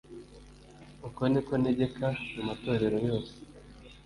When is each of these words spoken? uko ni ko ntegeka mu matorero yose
uko 1.07 1.21
ni 1.31 1.39
ko 1.45 1.53
ntegeka 1.61 2.05
mu 2.33 2.41
matorero 2.47 2.97
yose 3.07 3.33